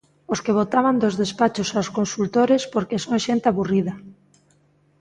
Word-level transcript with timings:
Os 0.33 0.39
que 0.43 0.55
botaban 0.59 0.95
dos 1.03 1.17
despachos 1.23 1.69
aos 1.71 1.89
consultores 1.97 2.61
porque 2.73 3.01
son 3.05 3.17
xente 3.25 3.45
aburrida. 3.49 3.93